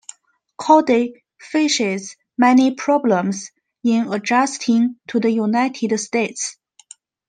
Corday 0.57 1.21
faces 1.39 2.15
many 2.35 2.73
problems 2.73 3.51
in 3.83 4.11
adjusting 4.11 4.95
to 5.09 5.19
the 5.19 5.29
United 5.29 5.95
States. 5.99 6.57